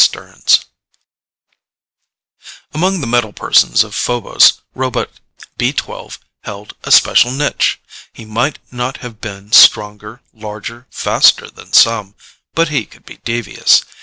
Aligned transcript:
STEARNS 0.01 0.65
_Among 2.73 3.01
the 3.01 3.05
metal 3.05 3.33
persons 3.33 3.83
of 3.83 3.93
Phobos, 3.93 4.59
robot 4.73 5.11
B 5.59 5.73
12 5.73 6.17
held 6.43 6.73
a 6.83 6.89
special 6.91 7.29
niche. 7.31 7.79
He 8.11 8.25
might 8.25 8.57
not 8.71 8.97
have 9.05 9.21
been 9.21 9.51
stronger, 9.51 10.21
larger, 10.33 10.87
faster 10.89 11.51
than 11.51 11.73
some... 11.73 12.15
but 12.55 12.69
he 12.69 12.87
could 12.87 13.05
be 13.05 13.17
devious 13.17 13.85